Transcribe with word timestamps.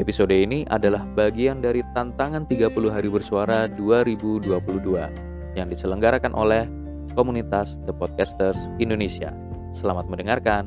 Episode 0.00 0.32
ini 0.32 0.64
adalah 0.72 1.04
bagian 1.04 1.60
dari 1.60 1.84
tantangan 1.92 2.48
30 2.48 2.72
hari 2.88 3.12
bersuara 3.12 3.68
2022 3.68 4.48
yang 5.52 5.68
diselenggarakan 5.68 6.32
oleh 6.32 6.64
komunitas 7.12 7.76
The 7.84 7.92
Podcasters 7.92 8.72
Indonesia. 8.80 9.36
Selamat 9.76 10.08
mendengarkan. 10.08 10.64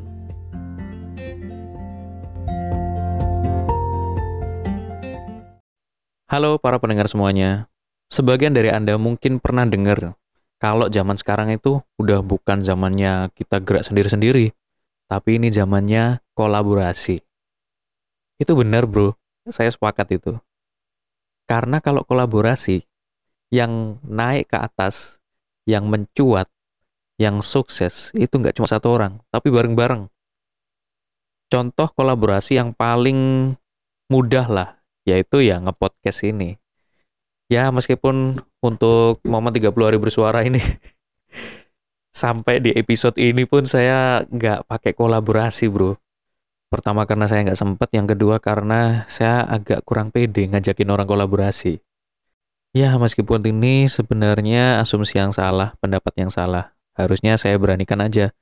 Halo 6.30 6.62
para 6.62 6.78
pendengar 6.78 7.10
semuanya. 7.10 7.66
Sebagian 8.14 8.54
dari 8.54 8.70
Anda 8.70 9.02
mungkin 9.02 9.42
pernah 9.42 9.66
dengar 9.66 10.22
kalau 10.62 10.86
zaman 10.94 11.18
sekarang 11.18 11.50
itu 11.50 11.82
udah 11.98 12.22
bukan 12.22 12.62
zamannya 12.62 13.34
kita 13.34 13.58
gerak 13.58 13.90
sendiri-sendiri, 13.90 14.54
tapi 15.10 15.42
ini 15.42 15.50
zamannya 15.50 16.22
kolaborasi. 16.38 17.25
Itu 18.36 18.52
benar 18.60 18.84
bro, 18.84 19.16
saya 19.48 19.72
sepakat 19.72 20.20
itu. 20.20 20.34
Karena 21.48 21.80
kalau 21.80 22.04
kolaborasi, 22.04 22.84
yang 23.54 24.02
naik 24.04 24.52
ke 24.52 24.58
atas, 24.60 25.24
yang 25.64 25.88
mencuat, 25.88 26.52
yang 27.16 27.40
sukses, 27.40 28.12
itu 28.18 28.36
nggak 28.36 28.60
cuma 28.60 28.68
satu 28.68 28.92
orang, 28.92 29.24
tapi 29.32 29.54
bareng-bareng. 29.54 30.12
Contoh 31.48 31.88
kolaborasi 31.94 32.60
yang 32.60 32.76
paling 32.76 33.54
mudah 34.12 34.48
lah, 34.50 34.70
yaitu 35.08 35.46
ya 35.46 35.62
ngepodcast 35.62 36.28
ini. 36.28 36.58
Ya 37.48 37.70
meskipun 37.70 38.42
untuk 38.60 39.22
momen 39.22 39.54
30 39.54 39.70
hari 39.86 40.02
bersuara 40.02 40.42
ini, 40.42 40.60
sampai 42.12 42.60
di 42.60 42.74
episode 42.74 43.16
ini 43.22 43.46
pun 43.46 43.70
saya 43.70 44.26
nggak 44.28 44.66
pakai 44.66 44.92
kolaborasi 44.98 45.70
bro 45.70 45.96
Pertama 46.76 47.08
karena 47.08 47.24
saya 47.24 47.48
nggak 47.48 47.56
sempet, 47.56 47.88
yang 47.96 48.04
kedua 48.04 48.44
karena 48.44 49.08
saya 49.08 49.48
agak 49.48 49.88
kurang 49.88 50.12
pede 50.12 50.44
ngajakin 50.52 50.92
orang 50.92 51.08
kolaborasi. 51.08 51.80
Ya, 52.76 52.92
meskipun 53.00 53.48
ini 53.48 53.88
sebenarnya 53.88 54.84
asumsi 54.84 55.16
yang 55.16 55.32
salah, 55.32 55.80
pendapat 55.80 56.12
yang 56.20 56.28
salah. 56.28 56.76
Harusnya 56.92 57.40
saya 57.40 57.56
beranikan 57.56 58.04
aja. 58.04 58.36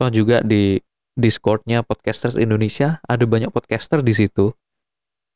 Toh 0.00 0.08
juga 0.08 0.40
di 0.40 0.80
Discordnya 1.12 1.84
Podcasters 1.84 2.40
Indonesia, 2.40 3.04
ada 3.04 3.28
banyak 3.28 3.52
podcaster 3.52 4.00
di 4.00 4.16
situ. 4.16 4.56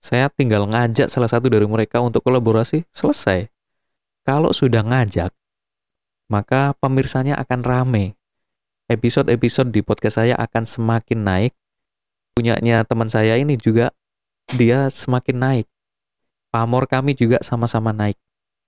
Saya 0.00 0.32
tinggal 0.32 0.64
ngajak 0.64 1.12
salah 1.12 1.28
satu 1.28 1.52
dari 1.52 1.68
mereka 1.68 2.00
untuk 2.00 2.24
kolaborasi, 2.24 2.88
selesai. 2.88 3.52
Kalau 4.24 4.56
sudah 4.56 4.80
ngajak, 4.80 5.28
maka 6.32 6.72
pemirsanya 6.80 7.36
akan 7.36 7.60
rame. 7.60 8.16
Episode-episode 8.88 9.76
di 9.76 9.84
podcast 9.84 10.24
saya 10.24 10.40
akan 10.40 10.64
semakin 10.64 11.20
naik 11.20 11.52
punyanya 12.34 12.82
teman 12.82 13.06
saya 13.06 13.38
ini 13.38 13.54
juga 13.54 13.94
dia 14.50 14.90
semakin 14.90 15.36
naik. 15.38 15.66
Pamor 16.50 16.90
kami 16.90 17.14
juga 17.14 17.38
sama-sama 17.40 17.94
naik. 17.94 18.18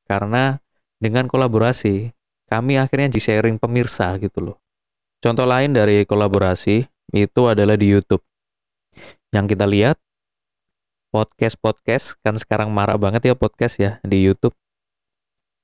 Karena 0.07 0.59
dengan 1.03 1.27
kolaborasi, 1.27 2.15
kami 2.47 2.79
akhirnya 2.79 3.11
di 3.11 3.19
sharing 3.19 3.59
pemirsa 3.59 4.15
gitu 4.23 4.39
loh. 4.41 4.57
Contoh 5.19 5.45
lain 5.45 5.75
dari 5.75 6.07
kolaborasi 6.07 6.87
itu 7.15 7.43
adalah 7.51 7.75
di 7.75 7.91
YouTube. 7.91 8.23
Yang 9.35 9.59
kita 9.59 9.67
lihat 9.67 9.99
podcast-podcast 11.11 12.23
kan 12.23 12.39
sekarang 12.39 12.71
marah 12.71 12.97
banget 12.97 13.31
ya 13.31 13.35
podcast 13.35 13.83
ya 13.83 13.99
di 14.07 14.23
YouTube. 14.23 14.55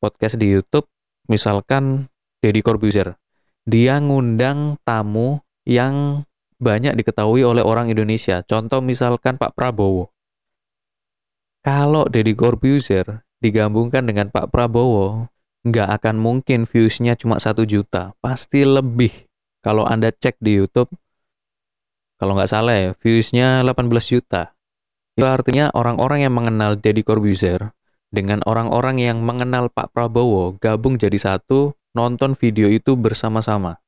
Podcast 0.02 0.34
di 0.34 0.50
YouTube 0.50 0.91
misalkan 1.30 2.10
Deddy 2.42 2.66
Corbuzier. 2.66 3.14
Dia 3.62 4.02
ngundang 4.02 4.82
tamu 4.82 5.38
yang 5.62 6.26
banyak 6.62 6.94
diketahui 6.94 7.42
oleh 7.42 7.66
orang 7.66 7.90
Indonesia. 7.90 8.46
Contoh 8.46 8.78
misalkan 8.78 9.34
Pak 9.34 9.58
Prabowo. 9.58 10.14
Kalau 11.66 12.06
Deddy 12.06 12.38
Corbuzier 12.38 13.26
digabungkan 13.42 14.06
dengan 14.06 14.30
Pak 14.30 14.54
Prabowo, 14.54 15.26
nggak 15.66 15.88
akan 15.98 16.22
mungkin 16.22 16.62
viewsnya 16.70 17.18
cuma 17.18 17.42
satu 17.42 17.66
juta. 17.66 18.14
Pasti 18.22 18.62
lebih. 18.62 19.26
Kalau 19.62 19.86
Anda 19.86 20.10
cek 20.14 20.38
di 20.42 20.58
YouTube, 20.58 20.90
kalau 22.18 22.38
nggak 22.38 22.50
salah 22.50 22.74
ya, 22.74 22.90
viewsnya 22.98 23.66
18 23.66 23.86
juta. 24.06 24.54
Itu 25.18 25.26
artinya 25.26 25.70
orang-orang 25.74 26.26
yang 26.26 26.34
mengenal 26.34 26.78
Deddy 26.78 27.02
Corbuzier 27.02 27.74
dengan 28.10 28.42
orang-orang 28.46 29.02
yang 29.02 29.22
mengenal 29.22 29.70
Pak 29.70 29.94
Prabowo 29.94 30.58
gabung 30.58 30.98
jadi 30.98 31.14
satu, 31.14 31.74
nonton 31.94 32.34
video 32.34 32.66
itu 32.66 32.98
bersama-sama 32.98 33.81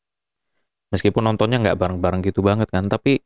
meskipun 0.94 1.26
nontonnya 1.26 1.58
nggak 1.58 1.76
bareng-bareng 1.76 2.22
gitu 2.22 2.40
banget 2.46 2.70
kan 2.70 2.86
tapi 2.86 3.18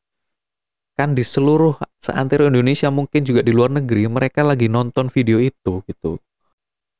kan 0.99 1.15
di 1.15 1.23
seluruh 1.23 1.79
seantero 2.03 2.51
Indonesia 2.51 2.91
mungkin 2.91 3.23
juga 3.23 3.47
di 3.47 3.55
luar 3.55 3.71
negeri 3.71 4.11
mereka 4.11 4.43
lagi 4.43 4.67
nonton 4.67 5.07
video 5.07 5.39
itu 5.39 5.87
gitu. 5.87 6.19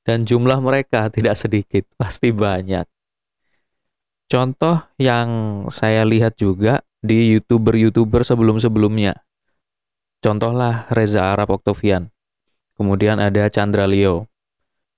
Dan 0.07 0.23
jumlah 0.23 0.63
mereka 0.63 1.11
tidak 1.11 1.35
sedikit 1.35 1.83
pasti 2.01 2.31
banyak. 2.31 2.87
Contoh 4.31 4.87
yang 5.01 5.29
saya 5.73 6.07
lihat 6.07 6.39
juga 6.39 6.85
di 7.03 7.35
youtuber-youtuber 7.35 8.23
sebelum-sebelumnya. 8.23 9.19
Contohlah 10.23 10.87
Reza 10.95 11.35
Arab 11.35 11.59
Octavian 11.59 12.13
kemudian 12.79 13.19
ada 13.19 13.51
Chandra 13.51 13.91
Leo. 13.91 14.31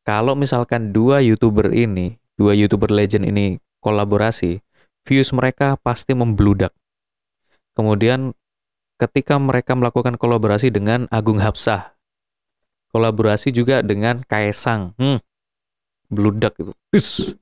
Kalau 0.05 0.37
misalkan 0.37 0.93
dua 0.93 1.25
youtuber 1.25 1.73
ini 1.73 2.21
dua 2.37 2.53
youtuber 2.53 2.93
legend 2.93 3.25
ini 3.25 3.57
kolaborasi 3.81 4.61
views 5.05 5.33
mereka 5.33 5.77
pasti 5.81 6.13
membludak. 6.13 6.75
Kemudian 7.75 8.37
ketika 9.01 9.41
mereka 9.41 9.73
melakukan 9.73 10.21
kolaborasi 10.21 10.69
dengan 10.69 11.09
Agung 11.09 11.41
Hapsah, 11.41 11.97
kolaborasi 12.93 13.55
juga 13.55 13.81
dengan 13.81 14.21
Kaisang, 14.27 14.93
hmm, 15.01 15.19
bludak 16.13 16.59
itu. 16.61 16.73
Ush. 16.93 17.33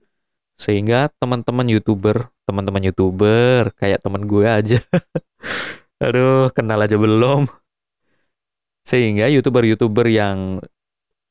Sehingga 0.58 1.10
teman-teman 1.22 1.66
YouTuber, 1.70 2.30
teman-teman 2.42 2.82
YouTuber 2.90 3.74
kayak 3.78 4.02
teman 4.02 4.26
gue 4.26 4.46
aja. 4.46 4.78
Aduh, 6.04 6.50
kenal 6.54 6.82
aja 6.82 6.98
belum. 6.98 7.46
Sehingga 8.82 9.30
YouTuber-YouTuber 9.30 10.06
yang 10.10 10.62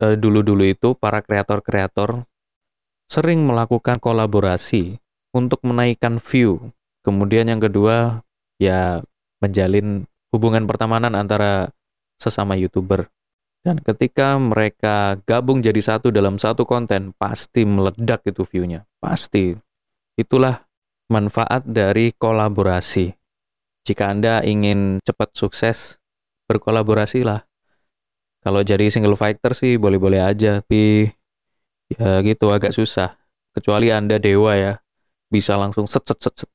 eh, 0.04 0.16
dulu-dulu 0.16 0.64
itu 0.68 0.96
para 0.96 1.24
kreator-kreator 1.24 2.24
sering 3.08 3.48
melakukan 3.48 3.98
kolaborasi 4.04 5.00
untuk 5.38 5.62
menaikkan 5.62 6.18
view. 6.18 6.74
Kemudian 7.06 7.46
yang 7.46 7.62
kedua, 7.62 8.26
ya 8.58 9.06
menjalin 9.38 10.10
hubungan 10.34 10.66
pertemanan 10.66 11.14
antara 11.14 11.70
sesama 12.18 12.58
YouTuber. 12.58 13.06
Dan 13.62 13.78
ketika 13.84 14.40
mereka 14.42 15.22
gabung 15.30 15.62
jadi 15.62 15.78
satu 15.78 16.10
dalam 16.10 16.42
satu 16.42 16.66
konten, 16.66 17.14
pasti 17.14 17.64
meledak 17.64 18.26
itu 18.26 18.42
view-nya. 18.42 18.90
Pasti. 18.98 19.54
Itulah 20.18 20.66
manfaat 21.14 21.64
dari 21.70 22.12
kolaborasi. 22.18 23.14
Jika 23.86 24.12
Anda 24.12 24.44
ingin 24.44 25.00
cepat 25.06 25.38
sukses, 25.38 26.02
berkolaborasilah. 26.50 27.46
Kalau 28.44 28.62
jadi 28.64 28.88
single 28.88 29.20
fighter 29.20 29.52
sih 29.52 29.76
boleh-boleh 29.76 30.24
aja, 30.24 30.64
tapi 30.64 31.12
ya 31.92 32.24
gitu 32.24 32.52
agak 32.52 32.72
susah. 32.72 33.20
Kecuali 33.52 33.92
Anda 33.92 34.20
dewa 34.20 34.56
ya 34.56 34.80
bisa 35.28 35.60
langsung 35.60 35.86
set 35.86 36.04
set 36.08 36.20
set, 36.20 36.34
set. 36.44 36.50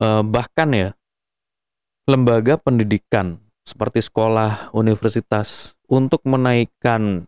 Uh, 0.00 0.24
bahkan 0.24 0.72
ya 0.72 0.88
lembaga 2.08 2.56
pendidikan 2.56 3.40
seperti 3.64 4.04
sekolah, 4.04 4.72
universitas 4.76 5.72
untuk 5.88 6.20
menaikkan 6.28 7.24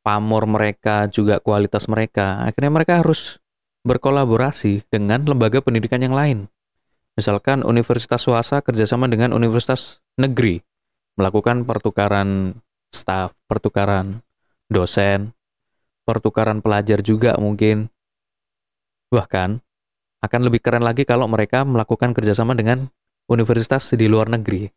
pamor 0.00 0.48
mereka 0.48 1.06
juga 1.12 1.38
kualitas 1.38 1.86
mereka 1.86 2.40
akhirnya 2.44 2.72
mereka 2.72 3.04
harus 3.04 3.38
berkolaborasi 3.84 4.88
dengan 4.88 5.24
lembaga 5.28 5.60
pendidikan 5.60 6.00
yang 6.00 6.16
lain 6.16 6.48
misalkan 7.16 7.60
universitas 7.64 8.24
swasta 8.24 8.64
kerjasama 8.64 9.08
dengan 9.12 9.36
universitas 9.36 10.00
negeri 10.16 10.64
melakukan 11.20 11.68
pertukaran 11.68 12.56
staf 12.88 13.36
pertukaran 13.44 14.24
dosen 14.72 15.36
pertukaran 16.08 16.64
pelajar 16.64 17.04
juga 17.04 17.36
mungkin 17.36 17.92
Bahkan, 19.10 19.58
akan 20.20 20.40
lebih 20.46 20.62
keren 20.62 20.86
lagi 20.86 21.02
kalau 21.02 21.26
mereka 21.26 21.66
melakukan 21.66 22.14
kerjasama 22.14 22.54
dengan 22.54 22.90
universitas 23.26 23.90
di 23.94 24.06
luar 24.06 24.30
negeri. 24.30 24.70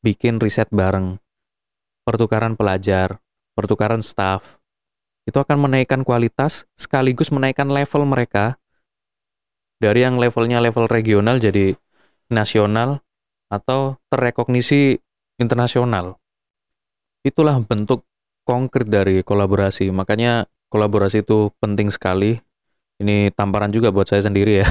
bikin 0.00 0.40
riset 0.40 0.72
bareng, 0.72 1.20
pertukaran 2.08 2.56
pelajar, 2.56 3.20
pertukaran 3.52 4.00
staff, 4.00 4.56
itu 5.28 5.36
akan 5.36 5.68
menaikkan 5.68 6.02
kualitas 6.02 6.64
sekaligus 6.74 7.28
menaikkan 7.28 7.68
level 7.68 8.08
mereka 8.08 8.56
dari 9.76 10.04
yang 10.04 10.16
levelnya 10.16 10.60
level 10.60 10.88
regional 10.88 11.36
jadi 11.36 11.76
nasional 12.32 13.04
atau 13.52 14.00
terrekognisi 14.08 14.96
internasional. 15.36 16.16
Itulah 17.20 17.60
bentuk 17.60 18.08
konkret 18.48 18.88
dari 18.88 19.20
kolaborasi. 19.20 19.92
Makanya 19.92 20.48
kolaborasi 20.70 21.26
itu 21.26 21.50
penting 21.58 21.90
sekali. 21.90 22.38
Ini 23.00 23.32
tamparan 23.34 23.74
juga 23.74 23.90
buat 23.90 24.06
saya 24.06 24.24
sendiri 24.24 24.62
ya. 24.62 24.68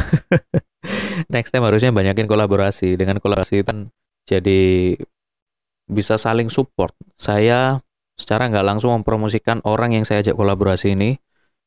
Next 1.33 1.51
time 1.51 1.67
harusnya 1.67 1.91
banyakin 1.91 2.25
kolaborasi. 2.25 2.95
Dengan 2.95 3.19
kolaborasi 3.19 3.61
kan 3.67 3.91
jadi 4.23 4.95
bisa 5.89 6.15
saling 6.15 6.47
support. 6.47 6.93
Saya 7.19 7.81
secara 8.15 8.47
nggak 8.47 8.65
langsung 8.65 8.93
mempromosikan 9.01 9.59
orang 9.65 9.97
yang 9.97 10.05
saya 10.07 10.23
ajak 10.23 10.37
kolaborasi 10.37 10.95
ini. 10.95 11.17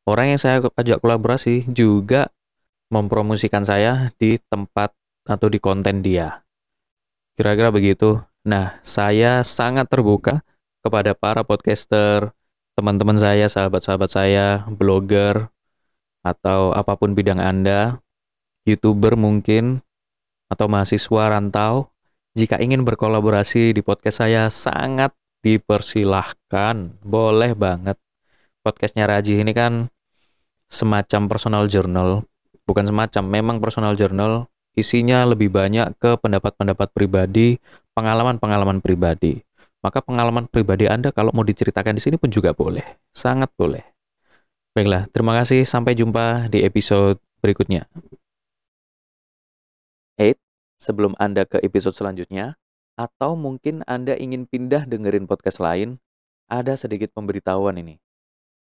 Orang 0.07 0.35
yang 0.35 0.41
saya 0.41 0.63
ajak 0.63 0.99
kolaborasi 0.99 1.71
juga 1.71 2.31
mempromosikan 2.91 3.63
saya 3.63 4.11
di 4.19 4.39
tempat 4.51 4.95
atau 5.27 5.47
di 5.47 5.59
konten 5.63 6.03
dia. 6.03 6.43
Kira-kira 7.39 7.71
begitu. 7.71 8.19
Nah, 8.43 8.83
saya 8.83 9.47
sangat 9.47 9.87
terbuka 9.87 10.43
kepada 10.83 11.15
para 11.15 11.47
podcaster, 11.47 12.35
teman-teman 12.73 13.17
saya, 13.21 13.47
sahabat-sahabat 13.49 14.11
saya, 14.11 14.65
blogger, 14.69 15.53
atau 16.25 16.73
apa 16.73 16.97
pun 16.97 17.13
bidang 17.13 17.43
Anda, 17.43 18.01
YouTuber 18.65 19.19
mungkin, 19.19 19.85
atau 20.49 20.69
mahasiswa 20.69 21.33
rantau, 21.33 21.93
jika 22.33 22.57
ingin 22.57 22.85
berkolaborasi 22.89 23.77
di 23.77 23.83
podcast 23.85 24.25
saya, 24.25 24.49
sangat 24.49 25.13
dipersilahkan. 25.45 27.03
Boleh 27.05 27.53
banget. 27.53 28.01
Podcastnya 28.63 29.05
Raji 29.05 29.43
ini 29.43 29.53
kan 29.53 29.91
semacam 30.71 31.29
personal 31.29 31.69
journal. 31.69 32.25
Bukan 32.65 32.89
semacam, 32.89 33.25
memang 33.27 33.57
personal 33.61 33.99
journal. 33.99 34.49
Isinya 34.73 35.29
lebih 35.29 35.53
banyak 35.53 36.01
ke 36.01 36.17
pendapat-pendapat 36.17 36.89
pribadi, 36.97 37.61
pengalaman-pengalaman 37.93 38.81
pribadi. 38.81 39.45
Maka 39.83 39.99
pengalaman 39.99 40.47
pribadi 40.47 40.87
Anda 40.87 41.11
kalau 41.11 41.35
mau 41.35 41.43
diceritakan 41.43 41.99
di 41.99 42.03
sini 42.03 42.17
pun 42.17 42.31
juga 42.31 42.55
boleh. 42.55 43.03
Sangat 43.11 43.51
boleh. 43.59 43.83
Baiklah, 44.73 45.11
terima 45.11 45.35
kasih. 45.43 45.67
Sampai 45.67 45.99
jumpa 45.99 46.47
di 46.49 46.63
episode 46.63 47.19
berikutnya. 47.43 47.91
Eight, 50.23 50.39
sebelum 50.79 51.19
Anda 51.19 51.43
ke 51.45 51.59
episode 51.61 51.99
selanjutnya, 51.99 52.55
atau 52.95 53.35
mungkin 53.35 53.83
Anda 53.91 54.15
ingin 54.15 54.47
pindah 54.47 54.87
dengerin 54.87 55.27
podcast 55.27 55.59
lain, 55.59 55.99
ada 56.47 56.79
sedikit 56.79 57.11
pemberitahuan 57.11 57.75
ini. 57.83 57.99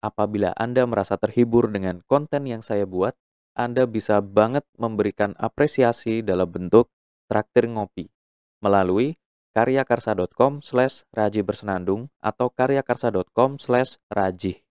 Apabila 0.02 0.56
Anda 0.58 0.88
merasa 0.88 1.20
terhibur 1.20 1.70
dengan 1.70 2.00
konten 2.08 2.48
yang 2.48 2.64
saya 2.64 2.88
buat, 2.88 3.14
Anda 3.52 3.84
bisa 3.84 4.24
banget 4.24 4.64
memberikan 4.80 5.36
apresiasi 5.36 6.24
dalam 6.24 6.48
bentuk 6.48 6.88
traktir 7.28 7.68
ngopi 7.68 8.08
melalui 8.64 9.21
karyakarsa.com 9.52 10.64
slash 10.64 11.04
raji 11.12 11.40
bersenandung 11.44 12.08
atau 12.18 12.48
karyakarsa.com 12.50 13.60
slash 13.60 14.00
raji. 14.08 14.64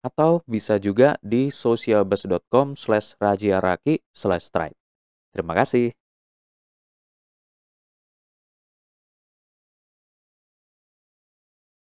Atau 0.00 0.46
bisa 0.46 0.78
juga 0.78 1.18
di 1.20 1.50
socialbus.com 1.50 2.78
slash 2.78 3.18
rajiaraki 3.18 4.00
slash 4.14 4.48
stripe. 4.48 4.78
Terima 5.34 5.52
kasih. 5.58 5.92